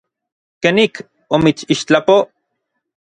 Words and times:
¿Kenik 0.61 0.93
omitsixtlapoj? 1.35 2.21